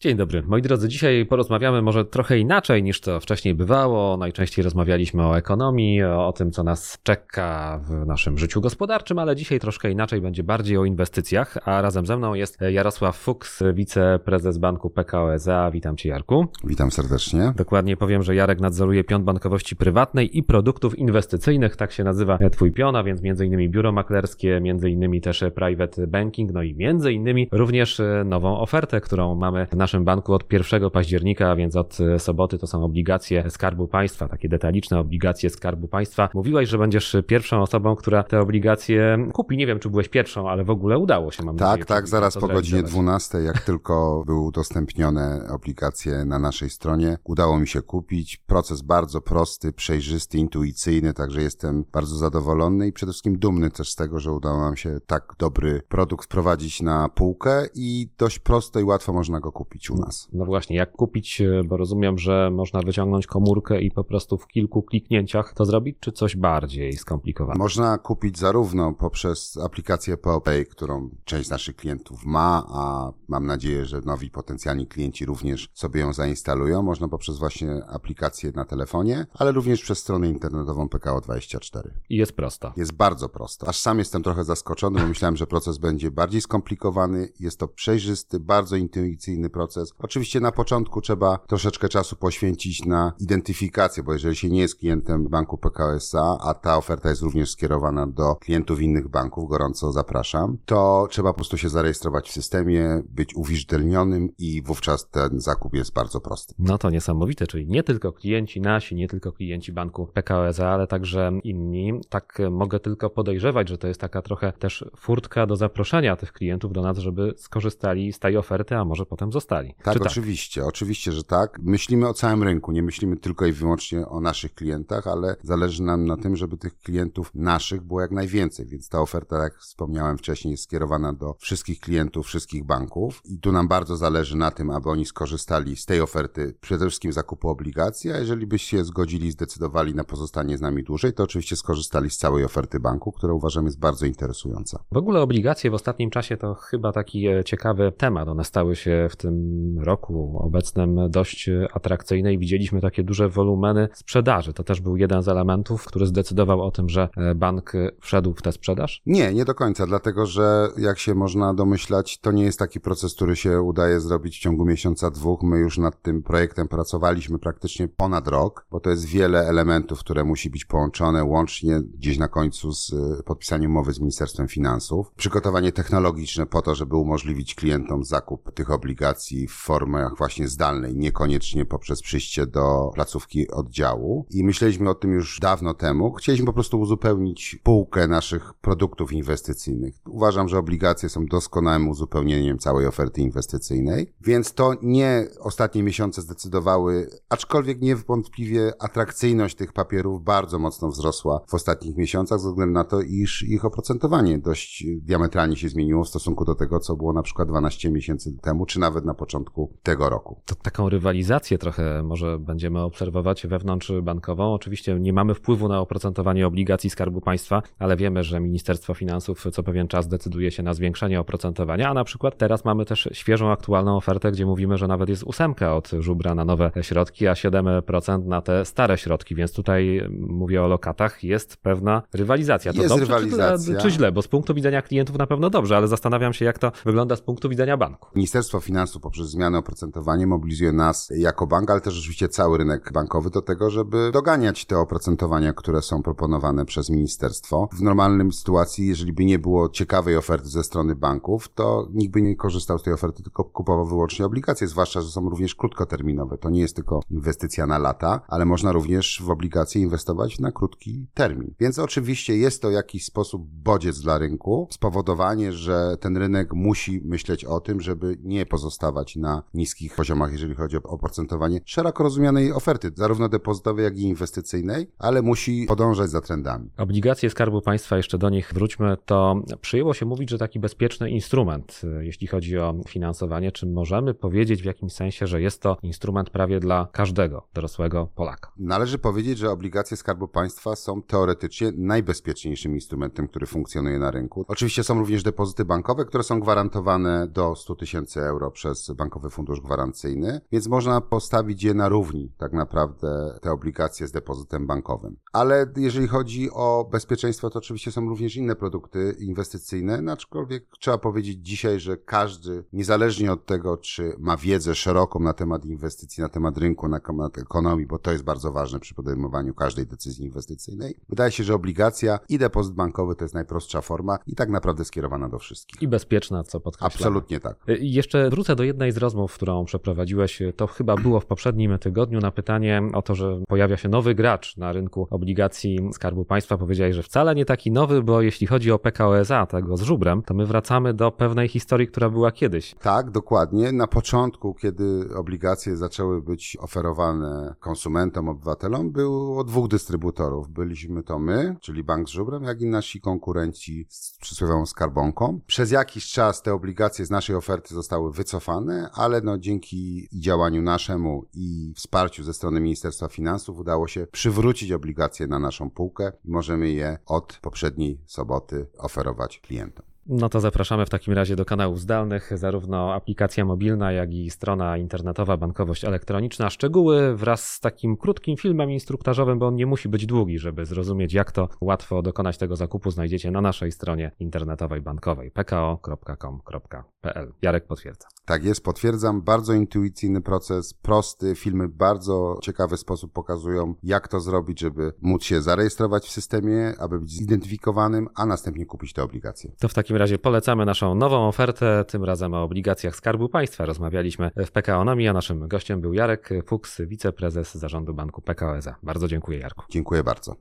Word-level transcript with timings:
Dzień 0.00 0.16
dobry. 0.16 0.42
Moi 0.46 0.62
drodzy, 0.62 0.88
dzisiaj 0.88 1.26
porozmawiamy 1.26 1.82
może 1.82 2.04
trochę 2.04 2.38
inaczej 2.38 2.82
niż 2.82 3.00
to 3.00 3.20
wcześniej 3.20 3.54
bywało. 3.54 4.16
Najczęściej 4.16 4.62
rozmawialiśmy 4.62 5.26
o 5.26 5.36
ekonomii, 5.36 6.02
o 6.02 6.32
tym, 6.32 6.50
co 6.50 6.62
nas 6.62 6.98
czeka 7.02 7.80
w 7.84 8.06
naszym 8.06 8.38
życiu 8.38 8.60
gospodarczym, 8.60 9.18
ale 9.18 9.36
dzisiaj 9.36 9.60
troszkę 9.60 9.90
inaczej 9.90 10.20
będzie 10.20 10.42
bardziej 10.42 10.78
o 10.78 10.84
inwestycjach, 10.84 11.58
a 11.64 11.82
razem 11.82 12.06
ze 12.06 12.16
mną 12.16 12.34
jest 12.34 12.60
Jarosław 12.60 13.16
Fuchs, 13.16 13.62
wiceprezes 13.74 14.58
banku 14.58 14.90
PKO 14.90 15.34
SA. 15.34 15.70
Witam 15.70 15.96
Cię, 15.96 16.08
Jarku. 16.08 16.46
Witam 16.64 16.90
serdecznie. 16.90 17.52
Dokładnie 17.56 17.96
powiem, 17.96 18.22
że 18.22 18.34
Jarek 18.34 18.60
nadzoruje 18.60 19.04
pion 19.04 19.24
bankowości 19.24 19.76
prywatnej 19.76 20.38
i 20.38 20.42
produktów 20.42 20.98
inwestycyjnych, 20.98 21.76
tak 21.76 21.92
się 21.92 22.04
nazywa 22.04 22.38
Twój 22.52 22.72
pion, 22.72 22.96
a 22.96 23.02
więc 23.02 23.40
innymi 23.40 23.68
biuro 23.68 23.92
maklerskie, 23.92 24.60
innymi 24.86 25.20
też 25.20 25.44
private 25.54 26.06
banking, 26.06 26.52
no 26.52 26.62
i 26.62 26.76
innymi 27.10 27.48
również 27.52 28.00
nową 28.24 28.58
ofertę, 28.58 29.00
którą 29.00 29.34
mamy 29.34 29.66
w 29.66 29.76
naszym 29.88 30.04
banku 30.04 30.34
od 30.34 30.52
1 30.52 30.90
października, 30.90 31.50
a 31.50 31.56
więc 31.56 31.76
od 31.76 31.98
e, 32.00 32.18
soboty 32.18 32.58
to 32.58 32.66
są 32.66 32.84
obligacje 32.84 33.50
Skarbu 33.50 33.88
Państwa, 33.88 34.28
takie 34.28 34.48
detaliczne 34.48 34.98
obligacje 34.98 35.50
Skarbu 35.50 35.88
Państwa. 35.88 36.28
Mówiłaś, 36.34 36.68
że 36.68 36.78
będziesz 36.78 37.16
pierwszą 37.26 37.62
osobą, 37.62 37.96
która 37.96 38.22
te 38.22 38.40
obligacje 38.40 39.28
kupi. 39.32 39.56
Nie 39.56 39.66
wiem, 39.66 39.78
czy 39.78 39.90
byłeś 39.90 40.08
pierwszą, 40.08 40.50
ale 40.50 40.64
w 40.64 40.70
ogóle 40.70 40.98
udało 40.98 41.30
się, 41.30 41.42
mam 41.44 41.56
tak, 41.56 41.68
nadzieję. 41.68 41.84
Tak, 41.84 41.96
tak, 41.96 42.08
zaraz 42.08 42.34
po 42.34 42.48
godzinie 42.48 42.82
12, 42.82 43.38
jak 43.38 43.60
tylko 43.60 43.92
były 44.26 44.40
udostępnione 44.40 45.48
obligacje 45.50 46.24
na 46.24 46.38
naszej 46.38 46.70
stronie, 46.70 47.18
udało 47.24 47.58
mi 47.60 47.68
się 47.68 47.82
kupić. 47.82 48.36
Proces 48.46 48.82
bardzo 48.82 49.20
prosty, 49.20 49.72
przejrzysty, 49.72 50.38
intuicyjny, 50.38 51.14
także 51.14 51.42
jestem 51.42 51.84
bardzo 51.92 52.16
zadowolony 52.16 52.86
i 52.86 52.92
przede 52.92 53.12
wszystkim 53.12 53.38
dumny 53.38 53.70
też 53.70 53.90
z 53.90 53.94
tego, 53.94 54.20
że 54.20 54.32
udało 54.32 54.60
nam 54.60 54.76
się 54.76 54.98
tak 55.06 55.32
dobry 55.38 55.82
produkt 55.88 56.24
wprowadzić 56.24 56.82
na 56.82 57.08
półkę 57.08 57.66
i 57.74 58.08
dość 58.18 58.38
prosto 58.38 58.80
i 58.80 58.84
łatwo 58.84 59.12
można 59.12 59.40
go 59.40 59.52
kupić 59.52 59.77
u 59.90 59.96
nas. 59.96 60.28
No 60.32 60.44
właśnie, 60.44 60.76
jak 60.76 60.92
kupić, 60.92 61.40
e, 61.40 61.62
bo 61.64 61.76
rozumiem, 61.76 62.18
że 62.18 62.50
można 62.50 62.80
wyciągnąć 62.80 63.26
komórkę 63.26 63.80
i 63.80 63.90
po 63.90 64.04
prostu 64.04 64.38
w 64.38 64.46
kilku 64.46 64.82
kliknięciach 64.82 65.54
to 65.54 65.64
zrobić, 65.64 65.96
czy 66.00 66.12
coś 66.12 66.36
bardziej 66.36 66.92
skomplikowane? 66.92 67.58
Można 67.58 67.98
kupić 67.98 68.38
zarówno 68.38 68.92
poprzez 68.92 69.56
aplikację 69.56 70.16
POPay, 70.16 70.66
którą 70.66 71.10
część 71.24 71.50
naszych 71.50 71.76
klientów 71.76 72.24
ma, 72.24 72.66
a 72.68 73.12
mam 73.28 73.46
nadzieję, 73.46 73.86
że 73.86 74.00
nowi 74.00 74.30
potencjalni 74.30 74.86
klienci 74.86 75.26
również 75.26 75.68
sobie 75.74 76.00
ją 76.00 76.12
zainstalują. 76.12 76.82
Można 76.82 77.08
poprzez 77.08 77.38
właśnie 77.38 77.84
aplikację 77.88 78.52
na 78.54 78.64
telefonie, 78.64 79.26
ale 79.34 79.52
również 79.52 79.82
przez 79.82 79.98
stronę 79.98 80.28
internetową 80.28 80.86
PKO24. 80.86 81.88
I 82.08 82.16
jest 82.16 82.32
prosta. 82.32 82.72
Jest 82.76 82.92
bardzo 82.92 83.28
prosto. 83.28 83.68
Aż 83.68 83.78
sam 83.78 83.98
jestem 83.98 84.22
trochę 84.22 84.44
zaskoczony, 84.44 85.00
bo 85.00 85.06
myślałem, 85.06 85.36
że 85.36 85.46
proces 85.46 85.78
będzie 85.78 86.10
bardziej 86.10 86.40
skomplikowany. 86.40 87.28
Jest 87.40 87.58
to 87.58 87.68
przejrzysty, 87.68 88.40
bardzo 88.40 88.76
intuicyjny 88.76 89.50
proces 89.50 89.67
proces. 89.68 89.94
Oczywiście 89.98 90.40
na 90.40 90.52
początku 90.52 91.00
trzeba 91.00 91.38
troszeczkę 91.38 91.88
czasu 91.88 92.16
poświęcić 92.16 92.84
na 92.84 93.12
identyfikację, 93.18 94.02
bo 94.02 94.12
jeżeli 94.12 94.36
się 94.36 94.48
nie 94.48 94.60
jest 94.60 94.76
klientem 94.76 95.28
banku 95.28 95.58
PKSA, 95.58 96.38
a 96.40 96.54
ta 96.54 96.76
oferta 96.76 97.08
jest 97.08 97.22
również 97.22 97.50
skierowana 97.50 98.06
do 98.06 98.36
klientów 98.36 98.80
innych 98.80 99.08
banków, 99.08 99.48
gorąco 99.48 99.92
zapraszam, 99.92 100.58
to 100.64 101.06
trzeba 101.10 101.28
po 101.28 101.34
prostu 101.34 101.58
się 101.58 101.68
zarejestrować 101.68 102.28
w 102.28 102.32
systemie, 102.32 103.02
być 103.08 103.34
uwierzytelnionym 103.34 104.28
i 104.38 104.62
wówczas 104.62 105.08
ten 105.10 105.40
zakup 105.40 105.74
jest 105.74 105.92
bardzo 105.92 106.20
prosty. 106.20 106.54
No 106.58 106.78
to 106.78 106.90
niesamowite, 106.90 107.46
czyli 107.46 107.66
nie 107.66 107.82
tylko 107.82 108.12
klienci 108.12 108.60
nasi, 108.60 108.94
nie 108.94 109.08
tylko 109.08 109.32
klienci 109.32 109.72
banku 109.72 110.06
PKSA, 110.06 110.68
ale 110.68 110.86
także 110.86 111.32
inni. 111.44 112.00
Tak 112.08 112.38
mogę 112.50 112.80
tylko 112.80 113.10
podejrzewać, 113.10 113.68
że 113.68 113.78
to 113.78 113.88
jest 113.88 114.00
taka 114.00 114.22
trochę 114.22 114.52
też 114.52 114.84
furtka 114.96 115.46
do 115.46 115.56
zaproszenia 115.56 116.16
tych 116.16 116.32
klientów 116.32 116.72
do 116.72 116.82
nas, 116.82 116.98
żeby 116.98 117.34
skorzystali 117.36 118.12
z 118.12 118.18
tej 118.18 118.36
oferty, 118.36 118.76
a 118.76 118.84
może 118.84 119.06
potem 119.06 119.32
zostali. 119.32 119.57
Tak, 119.66 119.94
tak, 119.94 120.02
oczywiście, 120.06 120.64
oczywiście, 120.64 121.12
że 121.12 121.24
tak. 121.24 121.58
Myślimy 121.62 122.08
o 122.08 122.14
całym 122.14 122.42
rynku, 122.42 122.72
nie 122.72 122.82
myślimy 122.82 123.16
tylko 123.16 123.46
i 123.46 123.52
wyłącznie 123.52 124.08
o 124.08 124.20
naszych 124.20 124.54
klientach, 124.54 125.06
ale 125.06 125.36
zależy 125.42 125.82
nam 125.82 126.04
na 126.04 126.16
tym, 126.16 126.36
żeby 126.36 126.56
tych 126.56 126.78
klientów 126.78 127.30
naszych 127.34 127.82
było 127.82 128.00
jak 128.00 128.10
najwięcej, 128.10 128.66
więc 128.66 128.88
ta 128.88 129.00
oferta, 129.00 129.42
jak 129.42 129.58
wspomniałem 129.58 130.18
wcześniej, 130.18 130.52
jest 130.52 130.62
skierowana 130.62 131.12
do 131.12 131.34
wszystkich 131.38 131.80
klientów, 131.80 132.26
wszystkich 132.26 132.64
banków 132.64 133.22
i 133.24 133.38
tu 133.38 133.52
nam 133.52 133.68
bardzo 133.68 133.96
zależy 133.96 134.36
na 134.36 134.50
tym, 134.50 134.70
aby 134.70 134.90
oni 134.90 135.06
skorzystali 135.06 135.76
z 135.76 135.86
tej 135.86 136.00
oferty 136.00 136.54
przede 136.60 136.86
wszystkim 136.86 137.12
zakupu 137.12 137.48
obligacji, 137.48 138.12
a 138.12 138.18
jeżeli 138.18 138.46
byście 138.46 138.68
się 138.68 138.84
zgodzili, 138.84 139.30
zdecydowali 139.30 139.94
na 139.94 140.04
pozostanie 140.04 140.58
z 140.58 140.60
nami 140.60 140.84
dłużej, 140.84 141.12
to 141.12 141.22
oczywiście 141.22 141.56
skorzystali 141.56 142.10
z 142.10 142.16
całej 142.16 142.44
oferty 142.44 142.80
banku, 142.80 143.12
która 143.12 143.32
uważam 143.32 143.64
jest 143.64 143.78
bardzo 143.78 144.06
interesująca. 144.06 144.84
W 144.92 144.96
ogóle 144.96 145.20
obligacje 145.20 145.70
w 145.70 145.74
ostatnim 145.74 146.10
czasie 146.10 146.36
to 146.36 146.54
chyba 146.54 146.92
taki 146.92 147.26
e, 147.26 147.44
ciekawy 147.44 147.92
temat. 147.96 148.28
One 148.28 148.44
stały 148.44 148.76
się 148.76 149.08
w 149.10 149.16
tym 149.16 149.47
roku 149.78 150.38
obecnym 150.38 151.10
dość 151.10 151.50
atrakcyjne 151.72 152.32
i 152.32 152.38
widzieliśmy 152.38 152.80
takie 152.80 153.02
duże 153.02 153.28
wolumeny 153.28 153.88
sprzedaży. 153.94 154.52
To 154.52 154.64
też 154.64 154.80
był 154.80 154.96
jeden 154.96 155.22
z 155.22 155.28
elementów, 155.28 155.84
który 155.84 156.06
zdecydował 156.06 156.62
o 156.62 156.70
tym, 156.70 156.88
że 156.88 157.08
e, 157.16 157.34
bank 157.34 157.72
wszedł 158.00 158.34
w 158.34 158.42
tę 158.42 158.52
sprzedaż? 158.52 159.02
Nie, 159.06 159.34
nie 159.34 159.44
do 159.44 159.54
końca, 159.54 159.86
dlatego 159.86 160.26
że 160.26 160.68
jak 160.78 160.98
się 160.98 161.14
można 161.14 161.54
domyślać, 161.54 162.18
to 162.18 162.32
nie 162.32 162.44
jest 162.44 162.58
taki 162.58 162.80
proces, 162.80 163.14
który 163.14 163.36
się 163.36 163.62
udaje 163.62 164.00
zrobić 164.00 164.36
w 164.36 164.40
ciągu 164.40 164.64
miesiąca, 164.64 165.10
dwóch. 165.10 165.42
My 165.42 165.58
już 165.58 165.78
nad 165.78 166.02
tym 166.02 166.22
projektem 166.22 166.68
pracowaliśmy 166.68 167.38
praktycznie 167.38 167.88
ponad 167.88 168.28
rok, 168.28 168.66
bo 168.70 168.80
to 168.80 168.90
jest 168.90 169.04
wiele 169.04 169.46
elementów, 169.46 170.00
które 170.00 170.24
musi 170.24 170.50
być 170.50 170.64
połączone 170.64 171.24
łącznie 171.24 171.80
gdzieś 171.80 172.18
na 172.18 172.28
końcu 172.28 172.72
z 172.72 172.92
e, 172.92 173.22
podpisaniem 173.22 173.70
umowy 173.70 173.92
z 173.92 174.00
Ministerstwem 174.00 174.48
Finansów. 174.48 175.12
Przygotowanie 175.16 175.72
technologiczne 175.72 176.46
po 176.46 176.62
to, 176.62 176.74
żeby 176.74 176.96
umożliwić 176.96 177.54
klientom 177.54 178.04
zakup 178.04 178.52
tych 178.54 178.70
obligacji 178.70 179.37
w 179.46 179.52
formach 179.52 180.16
właśnie 180.18 180.48
zdalnej, 180.48 180.96
niekoniecznie 180.96 181.64
poprzez 181.64 182.02
przyjście 182.02 182.46
do 182.46 182.90
placówki 182.94 183.50
oddziału. 183.50 184.26
I 184.30 184.44
myśleliśmy 184.44 184.90
o 184.90 184.94
tym 184.94 185.12
już 185.12 185.40
dawno 185.40 185.74
temu. 185.74 186.12
Chcieliśmy 186.12 186.46
po 186.46 186.52
prostu 186.52 186.80
uzupełnić 186.80 187.58
półkę 187.62 188.08
naszych 188.08 188.54
produktów 188.54 189.12
inwestycyjnych. 189.12 189.94
Uważam, 190.06 190.48
że 190.48 190.58
obligacje 190.58 191.08
są 191.08 191.26
doskonałym 191.26 191.88
uzupełnieniem 191.88 192.58
całej 192.58 192.86
oferty 192.86 193.20
inwestycyjnej, 193.20 194.12
więc 194.20 194.54
to 194.54 194.74
nie 194.82 195.28
ostatnie 195.40 195.82
miesiące 195.82 196.22
zdecydowały, 196.22 197.10
aczkolwiek 197.28 197.80
niewątpliwie 197.80 198.72
atrakcyjność 198.78 199.56
tych 199.56 199.72
papierów 199.72 200.24
bardzo 200.24 200.58
mocno 200.58 200.88
wzrosła 200.88 201.40
w 201.48 201.54
ostatnich 201.54 201.96
miesiącach, 201.96 202.40
ze 202.40 202.48
względu 202.48 202.74
na 202.74 202.84
to, 202.84 203.00
iż 203.00 203.42
ich 203.42 203.64
oprocentowanie 203.64 204.38
dość 204.38 204.84
diametralnie 205.00 205.56
się 205.56 205.68
zmieniło 205.68 206.04
w 206.04 206.08
stosunku 206.08 206.44
do 206.44 206.54
tego, 206.54 206.80
co 206.80 206.96
było 206.96 207.12
na 207.12 207.22
przykład 207.22 207.48
12 207.48 207.90
miesięcy 207.90 208.32
temu, 208.42 208.66
czy 208.66 208.80
nawet 208.80 209.04
na 209.04 209.14
początku 209.14 209.27
początku 209.28 209.72
tego 209.82 210.08
roku. 210.08 210.40
To 210.46 210.54
taką 210.54 210.88
rywalizację 210.88 211.58
trochę 211.58 212.02
może 212.02 212.38
będziemy 212.38 212.80
obserwować 212.80 213.46
wewnątrz 213.46 213.92
bankową. 214.02 214.54
Oczywiście 214.54 215.00
nie 215.00 215.12
mamy 215.12 215.34
wpływu 215.34 215.68
na 215.68 215.80
oprocentowanie 215.80 216.46
obligacji 216.46 216.90
Skarbu 216.90 217.20
Państwa, 217.20 217.62
ale 217.78 217.96
wiemy, 217.96 218.24
że 218.24 218.40
Ministerstwo 218.40 218.94
Finansów 218.94 219.46
co 219.52 219.62
pewien 219.62 219.88
czas 219.88 220.08
decyduje 220.08 220.50
się 220.50 220.62
na 220.62 220.74
zwiększenie 220.74 221.20
oprocentowania, 221.20 221.90
a 221.90 221.94
na 221.94 222.04
przykład 222.04 222.38
teraz 222.38 222.64
mamy 222.64 222.84
też 222.84 223.08
świeżą, 223.12 223.50
aktualną 223.50 223.96
ofertę, 223.96 224.32
gdzie 224.32 224.46
mówimy, 224.46 224.78
że 224.78 224.88
nawet 224.88 225.08
jest 225.08 225.22
ósemka 225.22 225.76
od 225.76 225.90
żubra 225.98 226.34
na 226.34 226.44
nowe 226.44 226.70
środki, 226.80 227.26
a 227.26 227.32
7% 227.32 228.26
na 228.26 228.42
te 228.42 228.64
stare 228.64 228.98
środki, 228.98 229.34
więc 229.34 229.52
tutaj 229.52 230.08
mówię 230.20 230.62
o 230.62 230.68
lokatach, 230.68 231.24
jest 231.24 231.56
pewna 231.56 232.02
rywalizacja. 232.14 232.72
To 232.72 232.82
jest 232.82 232.88
dobrze, 232.88 233.04
rywalizacja. 233.04 233.76
Czy, 233.76 233.82
czy 233.82 233.90
źle? 233.90 234.12
Bo 234.12 234.22
z 234.22 234.28
punktu 234.28 234.54
widzenia 234.54 234.82
klientów 234.82 235.18
na 235.18 235.26
pewno 235.26 235.50
dobrze, 235.50 235.76
ale 235.76 235.88
zastanawiam 235.88 236.32
się, 236.32 236.44
jak 236.44 236.58
to 236.58 236.72
wygląda 236.84 237.16
z 237.16 237.20
punktu 237.20 237.48
widzenia 237.48 237.76
banku. 237.76 238.08
Ministerstwo 238.14 238.60
Finansów 238.60 239.06
poprzez 239.08 239.30
zmiany 239.30 239.58
oprocentowania 239.58 240.26
mobilizuje 240.26 240.72
nas 240.72 241.08
jako 241.16 241.46
bank, 241.46 241.70
ale 241.70 241.80
też 241.80 241.98
oczywiście 241.98 242.28
cały 242.28 242.58
rynek 242.58 242.92
bankowy 242.92 243.30
do 243.30 243.42
tego, 243.42 243.70
żeby 243.70 244.10
doganiać 244.12 244.64
te 244.64 244.78
oprocentowania, 244.78 245.52
które 245.52 245.82
są 245.82 246.02
proponowane 246.02 246.64
przez 246.64 246.90
ministerstwo. 246.90 247.68
W 247.72 247.82
normalnym 247.82 248.32
sytuacji, 248.32 248.86
jeżeli 248.86 249.12
by 249.12 249.24
nie 249.24 249.38
było 249.38 249.68
ciekawej 249.68 250.16
oferty 250.16 250.48
ze 250.48 250.64
strony 250.64 250.94
banków, 250.94 251.48
to 251.54 251.88
nikt 251.92 252.12
by 252.12 252.22
nie 252.22 252.36
korzystał 252.36 252.78
z 252.78 252.82
tej 252.82 252.92
oferty, 252.92 253.22
tylko 253.22 253.44
kupował 253.44 253.86
wyłącznie 253.86 254.26
obligacje, 254.26 254.68
zwłaszcza, 254.68 255.00
że 255.00 255.10
są 255.10 255.30
również 255.30 255.54
krótkoterminowe. 255.54 256.38
To 256.38 256.50
nie 256.50 256.60
jest 256.60 256.76
tylko 256.76 257.00
inwestycja 257.10 257.66
na 257.66 257.78
lata, 257.78 258.20
ale 258.28 258.44
można 258.44 258.72
również 258.72 259.22
w 259.24 259.30
obligacje 259.30 259.82
inwestować 259.82 260.38
na 260.38 260.52
krótki 260.52 261.06
termin. 261.14 261.54
Więc 261.60 261.78
oczywiście 261.78 262.36
jest 262.36 262.62
to 262.62 262.70
jakiś 262.70 263.04
sposób 263.04 263.42
bodziec 263.46 264.00
dla 264.00 264.18
rynku, 264.18 264.68
spowodowanie, 264.70 265.52
że 265.52 265.96
ten 266.00 266.16
rynek 266.16 266.54
musi 266.54 267.00
myśleć 267.04 267.44
o 267.44 267.60
tym, 267.60 267.80
żeby 267.80 268.18
nie 268.22 268.46
pozostawać 268.46 268.97
na 269.16 269.42
niskich 269.54 269.94
poziomach, 269.94 270.32
jeżeli 270.32 270.54
chodzi 270.54 270.76
o 270.76 270.82
oprocentowanie 270.82 271.60
szeroko 271.64 272.02
rozumianej 272.02 272.52
oferty, 272.52 272.90
zarówno 272.94 273.28
depozytowej, 273.28 273.84
jak 273.84 273.98
i 273.98 274.02
inwestycyjnej, 274.02 274.90
ale 274.98 275.22
musi 275.22 275.66
podążać 275.68 276.10
za 276.10 276.20
trendami. 276.20 276.70
Obligacje 276.76 277.30
Skarbu 277.30 277.62
Państwa, 277.62 277.96
jeszcze 277.96 278.18
do 278.18 278.30
nich 278.30 278.50
wróćmy, 278.54 278.96
to 279.04 279.42
przyjęło 279.60 279.94
się 279.94 280.06
mówić, 280.06 280.30
że 280.30 280.38
taki 280.38 280.60
bezpieczny 280.60 281.10
instrument, 281.10 281.82
jeśli 282.00 282.26
chodzi 282.26 282.58
o 282.58 282.74
finansowanie, 282.88 283.52
czy 283.52 283.66
możemy 283.66 284.14
powiedzieć 284.14 284.62
w 284.62 284.64
jakimś 284.64 284.92
sensie, 284.92 285.26
że 285.26 285.42
jest 285.42 285.62
to 285.62 285.76
instrument 285.82 286.30
prawie 286.30 286.60
dla 286.60 286.88
każdego 286.92 287.46
dorosłego 287.54 288.08
Polaka? 288.14 288.52
Należy 288.58 288.98
powiedzieć, 288.98 289.38
że 289.38 289.50
obligacje 289.50 289.96
Skarbu 289.96 290.28
Państwa 290.28 290.76
są 290.76 291.02
teoretycznie 291.02 291.72
najbezpieczniejszym 291.76 292.74
instrumentem, 292.74 293.28
który 293.28 293.46
funkcjonuje 293.46 293.98
na 293.98 294.10
rynku. 294.10 294.44
Oczywiście 294.48 294.84
są 294.84 294.98
również 294.98 295.22
depozyty 295.22 295.64
bankowe, 295.64 296.04
które 296.04 296.24
są 296.24 296.40
gwarantowane 296.40 297.26
do 297.26 297.54
100 297.56 297.74
tysięcy 297.74 298.20
euro 298.20 298.50
przez 298.50 298.87
przez 298.88 298.96
Bankowy 298.96 299.30
Fundusz 299.30 299.60
Gwarancyjny, 299.60 300.40
więc 300.52 300.66
można 300.66 301.00
postawić 301.00 301.62
je 301.62 301.74
na 301.74 301.88
równi 301.88 302.32
tak 302.38 302.52
naprawdę 302.52 303.38
te 303.42 303.52
obligacje 303.52 304.06
z 304.06 304.12
depozytem 304.12 304.66
bankowym. 304.66 305.16
Ale 305.32 305.66
jeżeli 305.76 306.08
chodzi 306.08 306.50
o 306.50 306.88
bezpieczeństwo, 306.92 307.50
to 307.50 307.58
oczywiście 307.58 307.92
są 307.92 308.08
również 308.08 308.36
inne 308.36 308.56
produkty 308.56 309.16
inwestycyjne, 309.18 310.12
aczkolwiek 310.12 310.66
trzeba 310.80 310.98
powiedzieć 310.98 311.38
dzisiaj, 311.40 311.80
że 311.80 311.96
każdy, 311.96 312.64
niezależnie 312.72 313.32
od 313.32 313.46
tego, 313.46 313.76
czy 313.76 314.14
ma 314.18 314.36
wiedzę 314.36 314.74
szeroką 314.74 315.20
na 315.20 315.32
temat 315.32 315.64
inwestycji, 315.64 316.22
na 316.22 316.28
temat 316.28 316.58
rynku, 316.58 316.88
na 316.88 317.00
temat 317.00 317.38
ekonomii, 317.38 317.86
bo 317.86 317.98
to 317.98 318.12
jest 318.12 318.24
bardzo 318.24 318.52
ważne 318.52 318.80
przy 318.80 318.94
podejmowaniu 318.94 319.54
każdej 319.54 319.86
decyzji 319.86 320.24
inwestycyjnej, 320.24 320.94
wydaje 321.08 321.30
się, 321.30 321.44
że 321.44 321.54
obligacja 321.54 322.18
i 322.28 322.38
depozyt 322.38 322.74
bankowy 322.74 323.14
to 323.14 323.24
jest 323.24 323.34
najprostsza 323.34 323.80
forma 323.80 324.18
i 324.26 324.34
tak 324.34 324.48
naprawdę 324.48 324.84
skierowana 324.84 325.28
do 325.28 325.38
wszystkich. 325.38 325.82
I 325.82 325.88
bezpieczna, 325.88 326.44
co 326.44 326.60
podkreślam. 326.60 326.92
Absolutnie 326.94 327.40
tak. 327.40 327.56
Y, 327.68 327.78
Jeszcze 327.80 328.30
wrócę 328.30 328.56
do 328.56 328.64
jednej 328.64 328.77
z 328.92 328.96
rozmów, 328.96 329.34
którą 329.34 329.64
przeprowadziłeś. 329.64 330.42
To 330.56 330.66
chyba 330.66 330.96
było 330.96 331.20
w 331.20 331.26
poprzednim 331.26 331.78
tygodniu 331.78 332.20
na 332.20 332.30
pytanie 332.30 332.82
o 332.94 333.02
to, 333.02 333.14
że 333.14 333.40
pojawia 333.48 333.76
się 333.76 333.88
nowy 333.88 334.14
gracz 334.14 334.56
na 334.56 334.72
rynku 334.72 335.06
obligacji 335.10 335.78
Skarbu 335.92 336.24
Państwa. 336.24 336.58
Powiedziałeś, 336.58 336.96
że 336.96 337.02
wcale 337.02 337.34
nie 337.34 337.44
taki 337.44 337.70
nowy, 337.70 338.02
bo 338.02 338.22
jeśli 338.22 338.46
chodzi 338.46 338.72
o 338.72 338.78
PKO 338.78 339.18
SA, 339.18 339.46
tego 339.46 339.76
z 339.76 339.82
żubrem, 339.82 340.22
to 340.22 340.34
my 340.34 340.46
wracamy 340.46 340.94
do 340.94 341.10
pewnej 341.10 341.48
historii, 341.48 341.88
która 341.88 342.10
była 342.10 342.32
kiedyś. 342.32 342.74
Tak, 342.74 343.10
dokładnie. 343.10 343.72
Na 343.72 343.86
początku, 343.86 344.54
kiedy 344.54 345.08
obligacje 345.16 345.76
zaczęły 345.76 346.22
być 346.22 346.56
oferowane 346.60 347.54
konsumentom, 347.60 348.28
obywatelom, 348.28 348.92
było 348.92 349.44
dwóch 349.44 349.68
dystrybutorów. 349.68 350.48
Byliśmy 350.48 351.02
to 351.02 351.18
my, 351.18 351.56
czyli 351.60 351.84
Bank 351.84 352.08
z 352.08 352.12
Żubrem, 352.12 352.42
jak 352.44 352.60
i 352.60 352.66
nasi 352.66 353.00
konkurenci 353.00 353.86
z 353.88 354.18
przysłowiową 354.20 354.66
skarbonką. 354.66 355.40
Przez 355.46 355.70
jakiś 355.70 356.12
czas 356.12 356.42
te 356.42 356.52
obligacje 356.54 357.06
z 357.06 357.10
naszej 357.10 357.36
oferty 357.36 357.74
zostały 357.74 358.12
wycofane, 358.12 358.67
ale 358.94 359.20
no 359.20 359.38
dzięki 359.38 360.08
działaniu 360.12 360.62
naszemu 360.62 361.24
i 361.34 361.72
wsparciu 361.76 362.24
ze 362.24 362.34
strony 362.34 362.60
Ministerstwa 362.60 363.08
Finansów 363.08 363.58
udało 363.58 363.88
się 363.88 364.06
przywrócić 364.06 364.72
obligacje 364.72 365.26
na 365.26 365.38
naszą 365.38 365.70
półkę 365.70 366.12
i 366.24 366.30
możemy 366.30 366.70
je 366.70 366.98
od 367.06 367.38
poprzedniej 367.42 368.00
soboty 368.06 368.66
oferować 368.78 369.40
klientom. 369.40 369.86
No 370.10 370.28
to 370.28 370.40
zapraszamy 370.40 370.86
w 370.86 370.90
takim 370.90 371.14
razie 371.14 371.36
do 371.36 371.44
kanałów 371.44 371.80
zdalnych, 371.80 372.30
zarówno 372.34 372.94
aplikacja 372.94 373.44
mobilna, 373.44 373.92
jak 373.92 374.12
i 374.12 374.30
strona 374.30 374.76
internetowa 374.76 375.36
Bankowość 375.36 375.84
Elektroniczna. 375.84 376.50
Szczegóły 376.50 377.16
wraz 377.16 377.50
z 377.50 377.60
takim 377.60 377.96
krótkim 377.96 378.36
filmem 378.36 378.70
instruktażowym, 378.70 379.38
bo 379.38 379.46
on 379.46 379.54
nie 379.54 379.66
musi 379.66 379.88
być 379.88 380.06
długi, 380.06 380.38
żeby 380.38 380.66
zrozumieć, 380.66 381.14
jak 381.14 381.32
to 381.32 381.48
łatwo 381.60 382.02
dokonać 382.02 382.38
tego 382.38 382.56
zakupu, 382.56 382.90
znajdziecie 382.90 383.30
na 383.30 383.40
naszej 383.40 383.72
stronie 383.72 384.12
internetowej 384.18 384.80
bankowej 384.80 385.30
pko.com.pl. 385.30 387.32
Jarek 387.42 387.66
potwierdza. 387.66 388.08
Tak 388.24 388.44
jest, 388.44 388.64
potwierdzam. 388.64 389.22
Bardzo 389.22 389.52
intuicyjny 389.52 390.20
proces, 390.20 390.74
prosty. 390.74 391.34
Filmy 391.34 391.68
w 391.68 391.72
bardzo 391.72 392.38
ciekawy 392.42 392.76
sposób 392.76 393.12
pokazują, 393.12 393.74
jak 393.82 394.08
to 394.08 394.20
zrobić, 394.20 394.60
żeby 394.60 394.92
móc 395.00 395.24
się 395.24 395.42
zarejestrować 395.42 396.06
w 396.06 396.10
systemie, 396.10 396.74
aby 396.78 397.00
być 397.00 397.10
zidentyfikowanym, 397.10 398.08
a 398.14 398.26
następnie 398.26 398.66
kupić 398.66 398.92
te 398.92 399.02
obligacje. 399.02 399.52
To 399.58 399.68
w 399.68 399.74
takim 399.74 399.97
razie 399.98 400.18
polecamy 400.18 400.64
naszą 400.64 400.94
nową 400.94 401.28
ofertę, 401.28 401.84
tym 401.88 402.04
razem 402.04 402.34
o 402.34 402.42
obligacjach 402.42 402.96
Skarbu 402.96 403.28
Państwa. 403.28 403.66
Rozmawialiśmy 403.66 404.30
w 404.36 404.50
PKO-nomii, 404.50 405.08
a 405.08 405.12
naszym 405.12 405.48
gościem 405.48 405.80
był 405.80 405.94
Jarek 405.94 406.28
Fuchs, 406.46 406.80
wiceprezes 406.80 407.54
zarządu 407.54 407.94
banku 407.94 408.22
PKO 408.22 408.56
SA. 408.56 408.76
Bardzo 408.82 409.08
dziękuję 409.08 409.38
Jarku. 409.38 409.64
Dziękuję 409.70 410.04
bardzo. 410.04 410.36